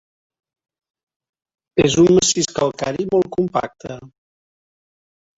És 1.83 1.97
un 2.03 2.09
massís 2.15 2.49
calcari 2.59 3.05
molt 3.11 3.29
compacte. 3.35 3.99